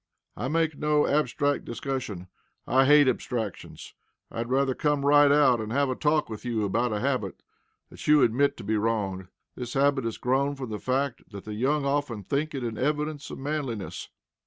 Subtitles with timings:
[0.35, 2.25] I make no abstract discussion.
[2.65, 3.93] I hate abstractions.
[4.31, 7.43] I had rather come right out and have a talk with you about a habit
[7.91, 9.27] that you admit to be wrong.
[9.53, 13.29] This habit has grown from the fact that the young often think it an evidence
[13.29, 14.09] of manliness.